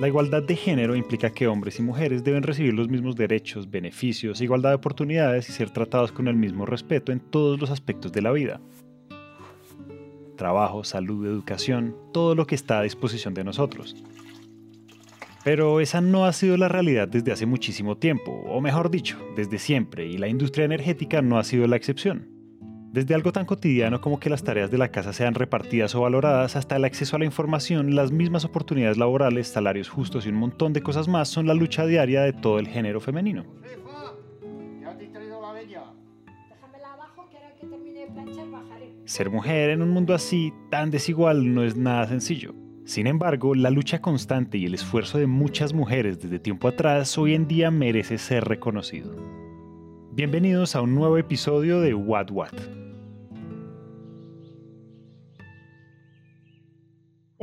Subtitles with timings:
[0.00, 4.40] La igualdad de género implica que hombres y mujeres deben recibir los mismos derechos, beneficios,
[4.40, 8.22] igualdad de oportunidades y ser tratados con el mismo respeto en todos los aspectos de
[8.22, 8.60] la vida.
[10.36, 13.94] Trabajo, salud, educación, todo lo que está a disposición de nosotros.
[15.44, 19.60] Pero esa no ha sido la realidad desde hace muchísimo tiempo, o mejor dicho, desde
[19.60, 22.33] siempre, y la industria energética no ha sido la excepción.
[22.94, 26.54] Desde algo tan cotidiano como que las tareas de la casa sean repartidas o valoradas
[26.54, 30.72] hasta el acceso a la información, las mismas oportunidades laborales, salarios justos y un montón
[30.72, 33.46] de cosas más son la lucha diaria de todo el género femenino.
[39.06, 42.54] Ser mujer en un mundo así, tan desigual, no es nada sencillo.
[42.84, 47.34] Sin embargo, la lucha constante y el esfuerzo de muchas mujeres desde tiempo atrás hoy
[47.34, 49.16] en día merece ser reconocido.
[50.12, 52.83] Bienvenidos a un nuevo episodio de What What.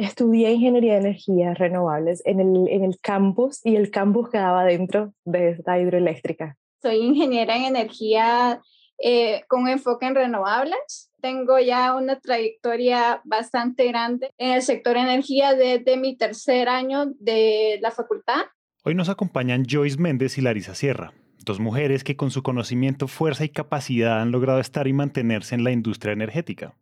[0.02, 5.14] Estudié ingeniería de energías renovables en el, en el campus y el campus quedaba dentro
[5.26, 6.58] de esta hidroeléctrica.
[6.82, 8.60] Soy ingeniera en energía
[8.98, 11.12] eh, con enfoque en renovables.
[11.22, 17.78] Tengo ya una trayectoria bastante grande en el sector energía desde mi tercer año de
[17.80, 18.46] la facultad.
[18.84, 21.14] Hoy nos acompañan Joyce Méndez y Larisa Sierra,
[21.46, 25.64] dos mujeres que con su conocimiento, fuerza y capacidad han logrado estar y mantenerse en
[25.64, 26.76] la industria energética.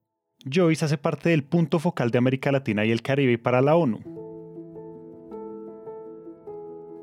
[0.45, 3.99] Joyce hace parte del punto focal de América Latina y el Caribe para la ONU.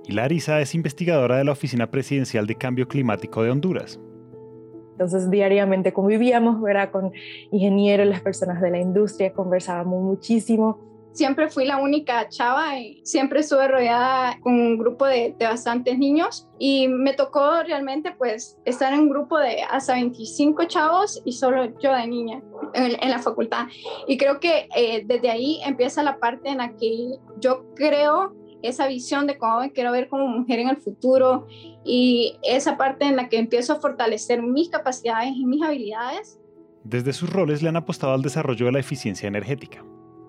[0.07, 4.01] Y Larisa es investigadora de la Oficina Presidencial de Cambio Climático de Honduras.
[4.93, 6.91] Entonces diariamente convivíamos, ¿verdad?
[6.91, 7.13] Con
[7.51, 10.96] ingenieros, las personas de la industria, conversábamos muchísimo.
[11.17, 15.99] Siempre fui la única chava y siempre estuve rodeada con un grupo de, de bastantes
[15.99, 21.33] niños y me tocó realmente pues estar en un grupo de hasta 25 chavos y
[21.33, 22.43] solo yo de niña
[22.75, 23.67] en, la facultad.
[24.07, 28.87] Y creo que eh, desde ahí empieza la parte en la que yo creo esa
[28.87, 31.47] visión de cómo me quiero ver como mujer en el futuro
[31.83, 36.39] y esa parte en la que empiezo a fortalecer mis capacidades y mis habilidades.
[36.85, 39.83] Desde sus roles le han apostado al desarrollo de la eficiencia energética.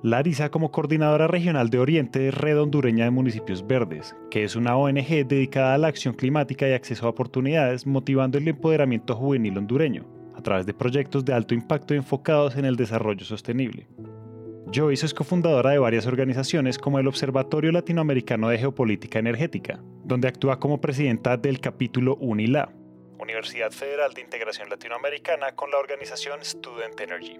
[0.07, 4.78] Larisa como coordinadora regional de Oriente de Red Hondureña de Municipios Verdes, que es una
[4.78, 10.06] ONG dedicada a la acción climática y acceso a oportunidades, motivando el empoderamiento juvenil hondureño,
[10.34, 13.90] a través de proyectos de alto impacto enfocados en el desarrollo sostenible.
[14.73, 20.57] Joyce es cofundadora de varias organizaciones como el Observatorio Latinoamericano de Geopolítica Energética, donde actúa
[20.57, 22.69] como presidenta del capítulo UNILA,
[23.19, 27.38] Universidad Federal de Integración Latinoamericana con la organización Student Energy.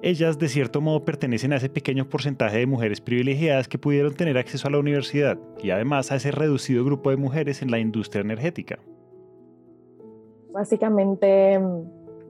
[0.00, 4.38] Ellas de cierto modo pertenecen a ese pequeño porcentaje de mujeres privilegiadas que pudieron tener
[4.38, 8.20] acceso a la universidad y además a ese reducido grupo de mujeres en la industria
[8.20, 8.78] energética.
[10.52, 11.58] Básicamente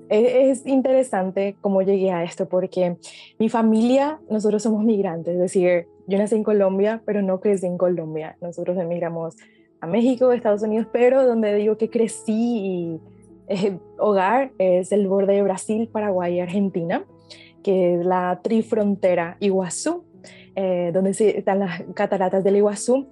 [0.08, 2.96] es, interesante cómo llegué a esto porque
[3.38, 7.76] mi familia, nosotros somos migrantes, es decir, yo nací en Colombia, pero no crecí en
[7.76, 8.38] Colombia.
[8.40, 9.36] Nosotros emigramos
[9.82, 13.00] a México, Estados Unidos, pero donde digo que crecí y
[13.48, 17.04] eh, hogar es el borde de Brasil, Paraguay y Argentina,
[17.62, 20.04] que es la trifrontera Iguazú,
[20.54, 23.08] eh, donde están las cataratas del Iguazú.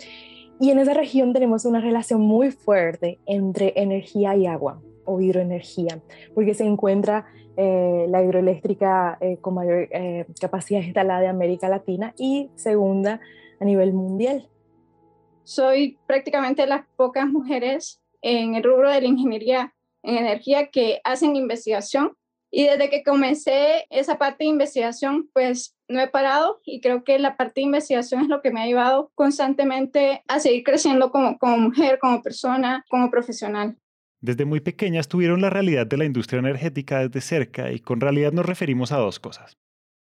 [0.59, 6.01] Y en esa región tenemos una relación muy fuerte entre energía y agua o hidroenergía,
[6.35, 7.27] porque se encuentra
[7.59, 13.21] eh, la hidroeléctrica eh, con mayor eh, capacidad instalada de América Latina y segunda
[13.59, 14.51] a nivel mundial.
[15.43, 21.01] Soy prácticamente de las pocas mujeres en el rubro de la ingeniería en energía que
[21.03, 22.13] hacen investigación
[22.51, 27.19] y desde que comencé esa parte de investigación, pues no he parado y creo que
[27.19, 31.37] la parte de investigación es lo que me ha llevado constantemente a seguir creciendo como,
[31.59, 33.77] mujer, como persona, como profesional.
[34.21, 38.33] Desde muy pequeñas tuvieron la realidad de la industria energética desde cerca y con realidad
[38.33, 39.59] nos referimos a dos cosas.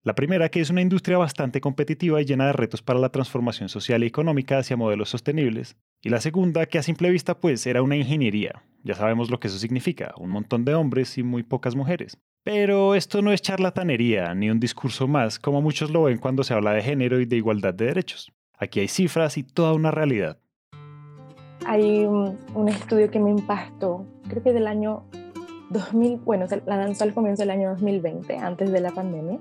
[0.03, 3.69] La primera, que es una industria bastante competitiva y llena de retos para la transformación
[3.69, 5.75] social y económica hacia modelos sostenibles.
[6.01, 8.63] Y la segunda, que a simple vista pues era una ingeniería.
[8.83, 12.17] Ya sabemos lo que eso significa, un montón de hombres y muy pocas mujeres.
[12.43, 16.55] Pero esto no es charlatanería ni un discurso más, como muchos lo ven cuando se
[16.55, 18.31] habla de género y de igualdad de derechos.
[18.57, 20.39] Aquí hay cifras y toda una realidad
[21.65, 25.03] hay un, estudio que me impactó, creo que del año
[25.69, 29.39] 2000, bueno, la lanzó al comienzo del año 2020, antes de la pandemia,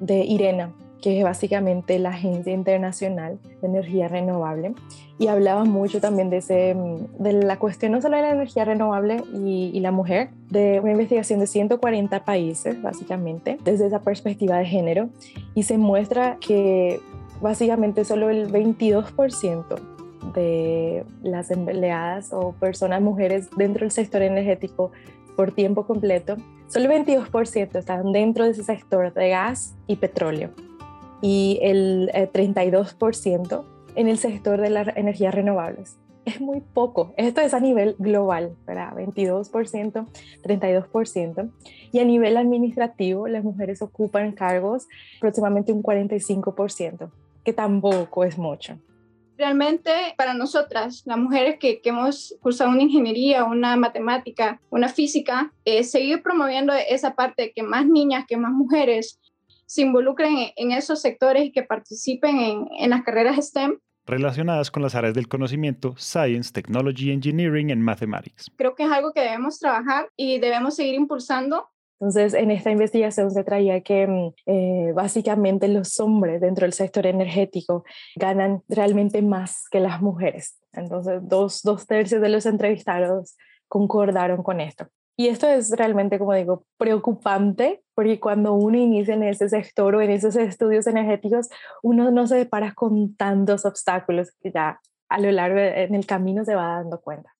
[0.00, 4.74] de IRENA, que es básicamente la Agencia Internacional de Energía Renovable,
[5.18, 6.74] y hablaba mucho también de, ese,
[7.18, 10.92] de la cuestión no solo de la energía renovable y, y la mujer, de una
[10.92, 15.10] investigación de 140 países, básicamente, desde esa perspectiva de género,
[15.54, 17.00] y se muestra que
[17.40, 19.64] básicamente solo el 22%
[20.34, 24.90] de las empleadas o personas mujeres dentro del sector energético
[25.36, 26.36] por tiempo completo,
[26.68, 30.50] solo el 22% están dentro de ese sector de gas y petróleo
[31.20, 33.64] y el 32%
[33.96, 35.98] en el sector de las energías renovables.
[36.24, 37.12] Es muy poco.
[37.16, 38.94] Esto es a nivel global, ¿verdad?
[38.94, 40.06] 22%,
[40.42, 41.50] 32%.
[41.92, 44.86] Y a nivel administrativo, las mujeres ocupan cargos
[45.18, 47.10] aproximadamente un 45%,
[47.44, 48.78] que tampoco es mucho.
[49.36, 55.82] Realmente para nosotras, las mujeres que, hemos cursado una ingeniería, una matemática, una física, eh,
[55.82, 59.20] seguir promoviendo esa parte de que más niñas, que más mujeres
[59.66, 64.82] se involucren en, esos sectores y que participen en, en las carreras STEM relacionadas con
[64.82, 68.50] las áreas del conocimiento, Science, Technology, Engineering and Mathematics.
[68.56, 71.68] Creo que es algo que debemos trabajar y debemos seguir impulsando
[72.04, 77.06] entonces, en esta investigación se traía que mm, eh, básicamente los hombres dentro del sector
[77.06, 77.84] energético
[78.16, 80.60] ganan realmente más que las mujeres.
[80.74, 84.86] Entonces, dos, dos tercios de los entrevistados concordaron con esto.
[85.16, 90.02] Y esto es realmente, como digo, preocupante, porque cuando uno inicia en ese sector o
[90.02, 91.48] en esos estudios energéticos,
[91.82, 94.78] uno no se depara con tantos obstáculos que ya
[95.08, 97.34] a lo largo en el camino se va dando cuenta.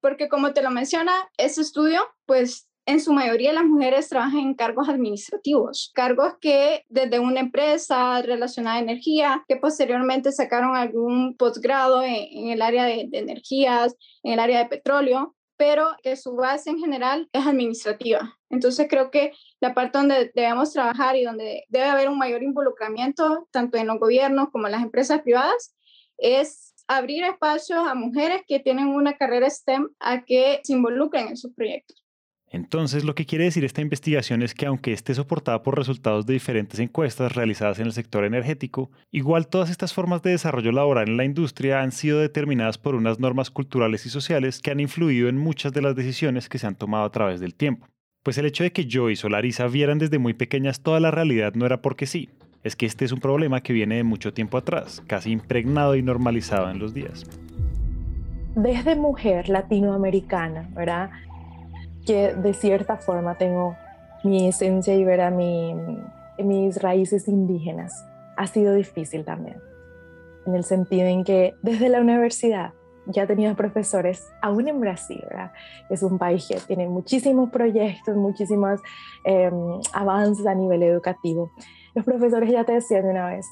[0.00, 4.54] Porque como te lo menciona, ese estudio, pues en su mayoría las mujeres trabajan en
[4.54, 12.02] cargos administrativos, cargos que desde una empresa relacionada a energía, que posteriormente sacaron algún posgrado
[12.02, 16.78] en, el área de, energías, en el área de petróleo, pero que su base en
[16.78, 18.36] general es administrativa.
[18.50, 23.46] Entonces creo que la parte donde debemos trabajar y donde debe haber un mayor involucramiento,
[23.52, 25.76] tanto en los gobiernos como en las empresas privadas,
[26.18, 31.36] es abrir espacios a mujeres que tienen una carrera STEM a que se involucren en
[31.36, 32.01] sus proyectos.
[32.52, 36.34] Entonces, lo que quiere decir esta investigación es que aunque esté soportada por resultados de
[36.34, 41.16] diferentes encuestas realizadas en el sector energético, igual todas estas formas de desarrollo laboral en
[41.16, 45.38] la industria han sido determinadas por unas normas culturales y sociales que han influido en
[45.38, 47.86] muchas de las decisiones que se han tomado a través del tiempo.
[48.22, 51.54] Pues el hecho de que yo y Solarisa vieran desde muy pequeñas toda la realidad
[51.54, 52.28] no era porque sí,
[52.62, 56.02] es que este es un problema que viene de mucho tiempo atrás, casi impregnado y
[56.02, 57.24] normalizado en los días.
[58.54, 61.10] Desde mujer latinoamericana, ¿verdad?
[62.06, 63.76] Que de cierta forma tengo
[64.24, 65.74] mi esencia y ver a mi,
[66.38, 68.06] mis raíces indígenas.
[68.36, 69.60] Ha sido difícil también,
[70.46, 72.72] en el sentido en que desde la universidad
[73.06, 75.52] ya he tenido profesores, aún en Brasil, ¿verdad?
[75.90, 78.80] es un país que tiene muchísimos proyectos, muchísimos
[79.24, 81.50] em, avances a nivel educativo.
[81.94, 83.46] Los profesores ya te decían de una vez,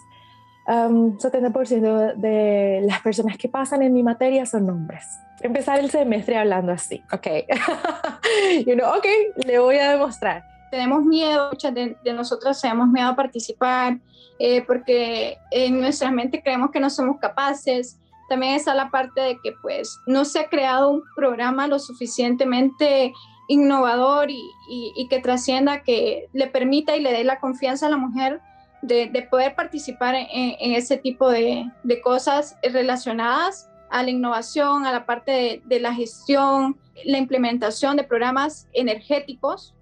[0.67, 5.05] 70% de las personas que pasan en mi materia son hombres.
[5.41, 7.27] Empezar el semestre hablando así, ok.
[8.67, 9.07] y uno, ok,
[9.47, 10.45] le voy a demostrar.
[10.71, 13.99] Tenemos miedo, muchas de, nosotros tenemos miedo a participar
[14.39, 17.99] eh, porque en nuestra mente creemos que no somos capaces.
[18.29, 23.13] También está la parte de que pues no se ha creado un programa lo suficientemente
[23.49, 27.97] innovador y, y que trascienda, que le permita y le dé la confianza a la
[27.97, 28.41] mujer
[28.83, 31.71] de, poder participar en, ese tipo de,
[32.03, 38.69] cosas relacionadas a la innovación, a la parte de, la gestión, la implementación de programas
[38.73, 39.75] energéticos.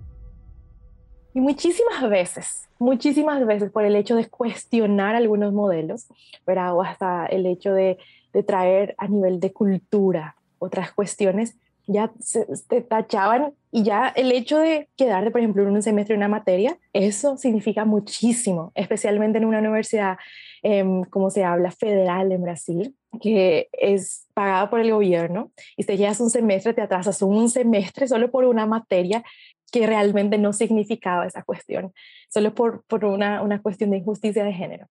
[1.35, 6.07] Y muchísimas veces, muchísimas veces por el hecho de cuestionar algunos modelos,
[6.47, 7.99] o hasta el hecho de
[8.47, 11.57] traer a nivel de cultura otras cuestiones,
[11.89, 12.45] ya se,
[12.83, 16.79] tachaban y ya el hecho de quedarte, por ejemplo, en un semestre en una materia,
[16.93, 20.19] eso significa muchísimo, especialmente en una universidad,
[20.63, 25.97] em, como se habla, federal en Brasil, que es pagada por el gobierno, y si
[25.97, 29.25] llevas un semestre, te atrasas un semestre solo por una materia
[29.73, 31.93] que realmente no significaba esa cuestión,
[32.29, 34.87] solo por, por una, una cuestión de injusticia de género.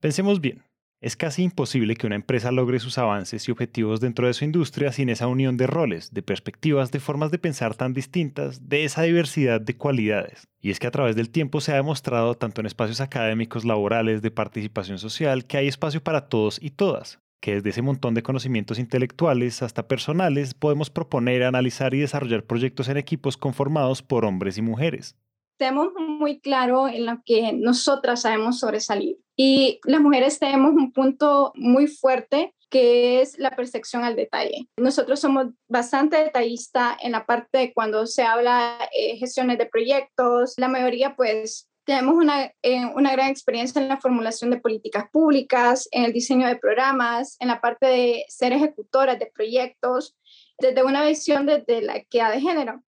[0.00, 0.62] Pensemos bien,
[1.00, 4.92] es casi imposible que una empresa logre sus avances y objetivos dentro de su industria
[4.92, 9.02] sin esa unión de roles, de perspectivas, de formas de pensar tan distintas, de esa
[9.02, 10.46] diversidad de cualidades.
[10.60, 14.20] Y es que a través del tiempo se ha demostrado, tanto en espacios académicos, laborales,
[14.20, 18.22] de participación social, que hay espacio para todos y todas, que desde ese montón de
[18.22, 24.58] conocimientos intelectuales hasta personales podemos proponer, analizar y desarrollar proyectos en equipos conformados por hombres
[24.58, 25.16] y mujeres.
[25.56, 31.52] Tenemos muy claro en lo que nosotras sabemos sobresalir y las mujeres tenemos un punto
[31.54, 34.68] muy fuerte que es la percepción al detalle.
[34.76, 40.52] Nosotros somos bastante detallistas en la parte de cuando se habla eh, gestiones de proyectos.
[40.58, 45.88] La mayoría pues tenemos una, eh, una gran experiencia en la formulación de políticas públicas,
[45.90, 50.18] en el diseño de programas, en la parte de ser ejecutoras de proyectos,
[50.58, 52.82] desde una visión de, de la equidad de género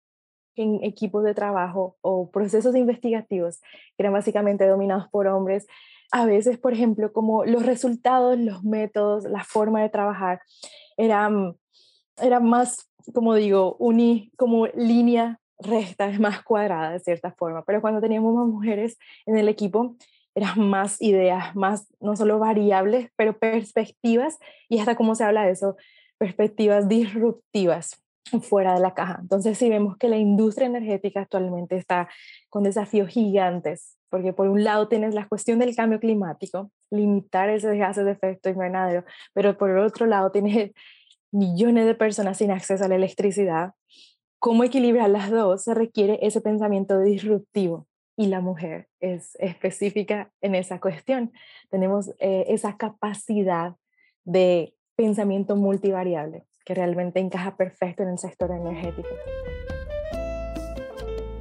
[0.56, 3.60] en equipos de trabajo o procesos investigativos
[3.96, 5.66] que eran básicamente dominados por hombres,
[6.12, 10.40] a veces, por ejemplo, como los resultados, los métodos, la forma de trabajar,
[10.98, 11.56] eran,
[12.20, 17.64] eran más, como digo, uni, como línea recta, más cuadrada de cierta forma.
[17.64, 19.96] Pero cuando teníamos más mujeres en el equipo,
[20.34, 24.38] eran más ideas, más no solo variables, pero perspectivas,
[24.68, 25.76] y hasta cómo se habla de eso,
[26.18, 28.01] perspectivas disruptivas
[28.40, 29.18] fuera de la caja.
[29.20, 32.08] Entonces, si vemos que la industria energética actualmente está
[32.48, 37.76] con desafíos gigantes, porque por un lado tienes la cuestión del cambio climático, limitar ese
[37.76, 40.72] gases de efecto invernadero, pero por el otro lado tienes
[41.32, 43.72] millones de personas sin acceso a la electricidad.
[44.38, 45.64] ¿Cómo equilibrar las dos?
[45.64, 47.86] Se requiere ese pensamiento disruptivo
[48.16, 51.32] y la mujer es específica en esa cuestión.
[51.70, 53.76] Tenemos eh, esa capacidad
[54.24, 59.08] de pensamiento multivariable que realmente encaja perfecto en el sector energético.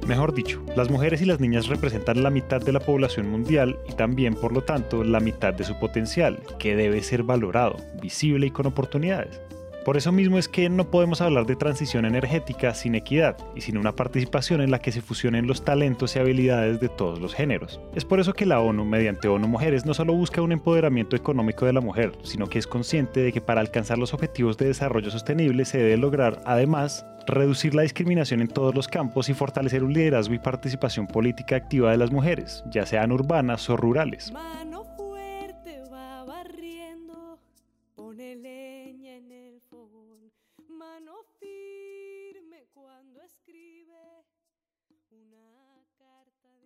[0.06, 3.92] Mejor dicho, las mujeres y las niñas representan la mitad de la población mundial y
[3.92, 8.50] también, por lo tanto, la mitad de su potencial, que debe ser valorado, visible y
[8.50, 9.40] con oportunidades.
[9.84, 13.76] Por eso mismo es que no podemos hablar de transición energética sin equidad y sin
[13.76, 17.80] una participación en la que se fusionen los talentos y habilidades de todos los géneros.
[17.94, 21.66] Es por eso que la ONU, mediante ONU Mujeres, no solo busca un empoderamiento económico
[21.66, 25.10] de la mujer, sino que es consciente de que para alcanzar los objetivos de desarrollo
[25.10, 29.92] sostenible se debe lograr, además, reducir la discriminación en todos los campos y fortalecer un
[29.92, 34.32] liderazgo y participación política activa de las mujeres, ya sean urbanas o rurales.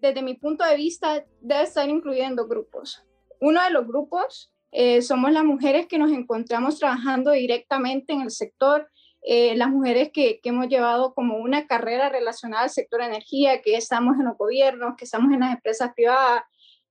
[0.01, 3.05] Desde mi punto de vista, debe estar incluyendo grupos.
[3.41, 8.31] Uno de los grupos eh, somos las mujeres que nos encontramos trabajando directamente en el
[8.31, 8.91] sector,
[9.23, 13.77] eh, las mujeres que, que, hemos llevado como una carrera relacionada al sector energía, que
[13.77, 16.43] estamos en los gobiernos, que estamos en las empresas privadas,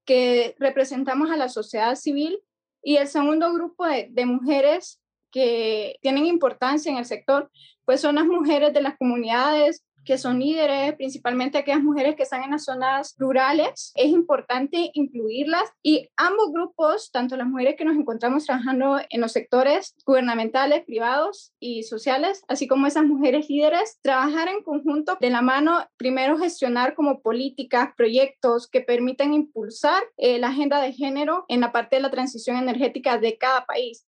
[0.03, 2.39] que representamos a la sociedad civil.
[2.81, 7.51] Y el segundo grupo de, de mujeres que tienen importancia en el sector,
[7.85, 12.43] pues son las mujeres de las comunidades que son líderes, principalmente aquellas mujeres que están
[12.43, 13.91] en las zonas rurales.
[13.95, 19.31] Es importante incluirlas y ambos grupos, tanto las mujeres que nos encontramos trabajando en los
[19.31, 25.41] sectores gubernamentales, privados y sociales, así como esas mujeres líderes, trabajar en conjunto de la
[25.41, 31.61] mano, primero gestionar como políticas, proyectos que permitan impulsar eh, la agenda de género en
[31.61, 34.05] la parte de la transición energética de cada país.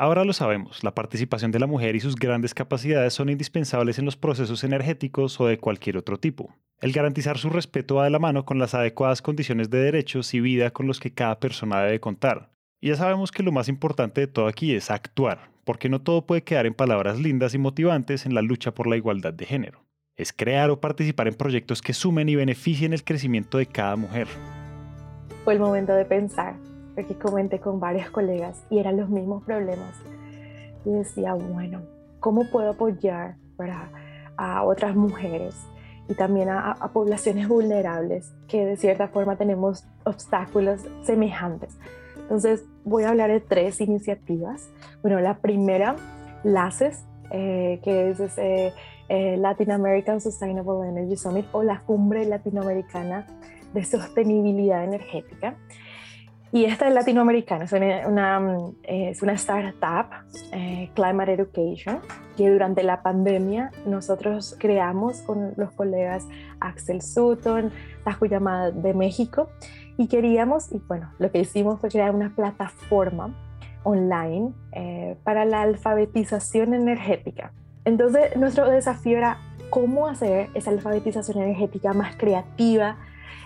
[0.00, 4.04] Ahora lo sabemos, la participación de la mujer y sus grandes capacidades son indispensables en
[4.04, 6.54] los procesos energéticos o de cualquier otro tipo.
[6.80, 10.40] El garantizar su respeto va de la mano con las adecuadas condiciones de derechos y
[10.40, 12.52] vida con los que cada persona debe contar.
[12.80, 16.24] Y ya sabemos que lo más importante de todo aquí es actuar, porque no todo
[16.24, 19.84] puede quedar en palabras lindas y motivantes en la lucha por la igualdad de género.
[20.16, 24.28] Es crear o participar en proyectos que sumen y beneficien el crecimiento de cada mujer.
[25.42, 26.54] Fue el momento de pensar
[26.98, 29.94] porque comenté con varios colegas y eran los mismos problemas.
[30.84, 31.82] Y decía, bueno,
[32.18, 33.36] ¿cómo puedo apoyar
[34.36, 35.54] a otras mujeres
[36.08, 41.78] y también a, a, poblaciones vulnerables que de cierta forma tenemos obstáculos semejantes?
[42.16, 44.68] Entonces voy a hablar de tres iniciativas.
[45.00, 45.94] Bueno, la primera,
[46.42, 48.72] LACES, eh, que es ese,
[49.08, 53.24] eh, Latin American Sustainable Energy Summit o la Cumbre Latinoamericana
[53.72, 55.54] de Sostenibilidad Energética.
[56.50, 58.48] Y esta es latinoamericana, es una,
[58.84, 60.06] es una startup,
[60.52, 62.00] eh, Climate Education,
[62.38, 66.26] que durante la pandemia nosotros creamos con los colegas
[66.60, 67.70] Axel Sutton,
[68.02, 69.50] Tajuyama de México,
[69.98, 73.34] y queríamos, y bueno, lo que hicimos fue crear una plataforma
[73.82, 77.52] online eh, para la alfabetización energética.
[77.84, 79.38] Entonces, nuestro desafío era
[79.68, 82.96] cómo hacer esa alfabetización energética más creativa,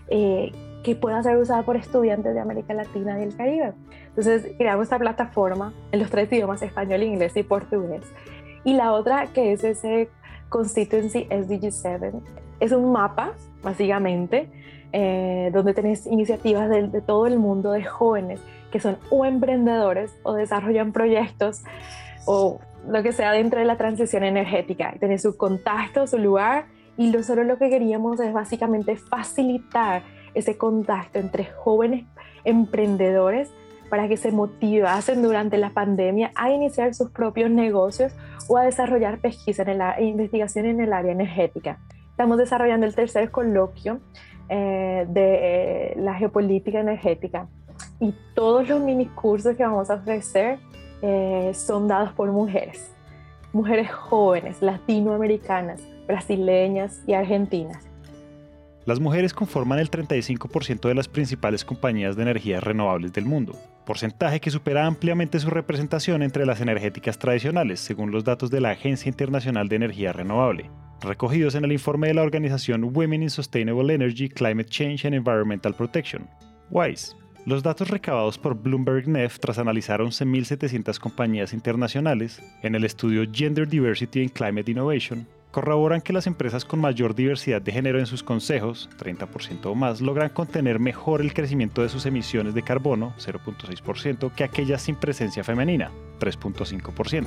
[0.08, 0.52] eh,
[0.82, 3.72] que pueda ser usada por estudiantes de América Latina y el Caribe.
[4.08, 8.02] Entonces creamos esta plataforma en los tres idiomas, español, inglés y portugués.
[8.64, 10.08] Y la otra que es ese
[10.48, 12.12] Constituency SDG 7,
[12.60, 14.48] es un mapa, básicamente,
[14.92, 20.14] eh, donde tenés iniciativas de, de, todo el mundo de jóvenes que son o emprendedores
[20.22, 21.62] o desarrollan proyectos
[22.26, 24.94] o lo que sea dentro de la transición energética.
[24.98, 30.02] Tenés su contacto, su lugar y lo, solo lo que queríamos es básicamente facilitar
[30.34, 32.04] ese contacto entre jóvenes
[32.44, 33.50] emprendedores
[33.92, 38.14] para que se motivasen durante la pandemia a iniciar sus propios negocios
[38.48, 41.78] o a desarrollar pesquisa en la investigación en el área energética.
[42.10, 44.00] Estamos desarrollando el tercer coloquio
[44.48, 47.48] eh, de eh, la geopolítica energética
[48.00, 50.58] y todos los mini cursos que vamos a ofrecer
[51.02, 52.94] eh, son dados por mujeres,
[53.52, 57.91] mujeres jóvenes, latinoamericanas, brasileñas y argentinas.
[58.84, 64.40] Las mujeres conforman el 35% de las principales compañías de energías renovables del mundo, porcentaje
[64.40, 69.08] que supera ampliamente su representación entre las energéticas tradicionales, según los datos de la Agencia
[69.08, 70.68] Internacional de Energía Renovable,
[71.00, 75.74] recogidos en el informe de la organización Women in Sustainable Energy, Climate Change and Environmental
[75.74, 76.28] Protection.
[76.70, 77.14] WISE.
[77.46, 83.68] Los datos recabados por Bloomberg Nef tras analizar 11.700 compañías internacionales en el estudio Gender
[83.68, 88.24] Diversity and Climate Innovation corroboran que las empresas con mayor diversidad de género en sus
[88.24, 94.32] consejos, 30% o más, logran contener mejor el crecimiento de sus emisiones de carbono, 0.6%,
[94.34, 97.26] que aquellas sin presencia femenina, 3.5%.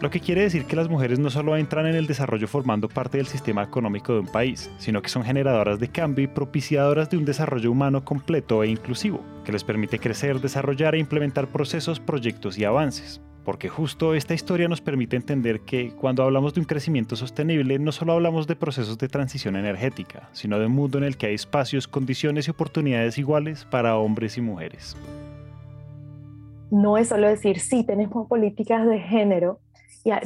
[0.00, 3.16] Lo que quiere decir que las mujeres no solo entran en el desarrollo formando parte
[3.16, 7.16] del sistema económico de un país, sino que son generadoras de cambio y propiciadoras de
[7.16, 12.58] un desarrollo humano completo e inclusivo, que les permite crecer, desarrollar e implementar procesos, proyectos
[12.58, 13.22] y avances.
[13.46, 17.92] Porque justo esta historia nos permite entender que cuando hablamos de un crecimiento sostenible no
[17.92, 21.34] solo hablamos de procesos de transición energética, sino de un mundo en el que hay
[21.34, 24.96] espacios, condiciones y oportunidades iguales para hombres y mujeres.
[26.72, 29.60] No es solo decir, sí, tenemos políticas de género,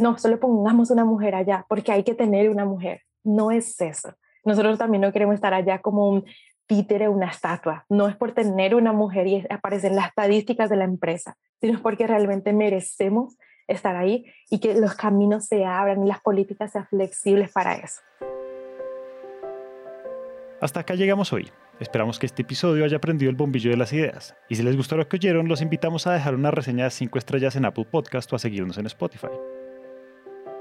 [0.01, 3.03] no, solo pongamos una mujer allá, porque hay que tener una mujer.
[3.23, 4.15] No es eso.
[4.47, 6.25] Nosotros también no queremos estar allá como un
[6.71, 7.85] títere, una estatua.
[7.89, 11.83] No es por tener una mujer y aparecer en las estadísticas de la empresa, sino
[11.83, 13.37] porque realmente merecemos
[13.67, 18.01] estar ahí y que los caminos se abran y las políticas sean flexibles para eso.
[20.61, 21.51] Hasta acá llegamos hoy.
[21.81, 24.37] Esperamos que este episodio haya prendido el bombillo de las ideas.
[24.49, 27.19] Y si les gustó lo que oyeron, los invitamos a dejar una reseña de 5
[27.19, 29.27] estrellas en Apple Podcast o a seguirnos en Spotify.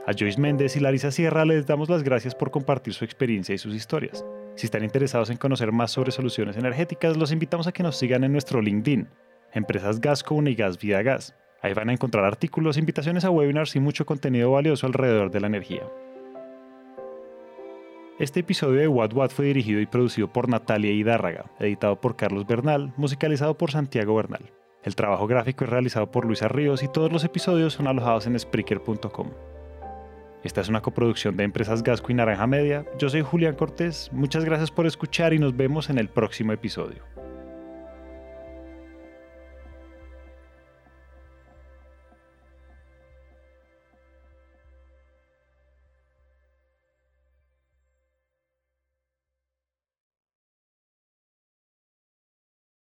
[0.08, 3.60] A Joyce Méndez y Larisa Sierra les damos las gracias por compartir su experiencia y
[3.60, 4.26] sus historias.
[4.60, 8.26] Si están interesados en conocer más sobre soluciones energéticas, los invitamos a que nos sigan
[8.26, 9.08] en nuestro LinkedIn,
[9.54, 11.34] Empresas Gasco Unigas Vida Gas.
[11.62, 15.48] Ahí van a encontrar artículos, invitaciones a webinars y mucho contenido valioso alrededor de la
[15.48, 15.84] energía.
[18.20, 22.46] Este episodio de What What fue dirigido y producido por Natalia Hidárraga, editado por Carlos
[22.46, 24.52] Bernal, musicalizado por Santiago Bernal.
[24.84, 28.38] El trabajo gráfico es realizado por Luisa Ríos y todos los episodios son alojados en
[28.38, 29.30] Spreaker.com.
[30.44, 32.86] Esta es una coproducción de Empresas Gasco y Naranja Media.
[32.98, 34.10] Yo soy Julián Cortés.
[34.14, 37.04] Muchas gracias por escuchar y nos vemos en el próximo episodio.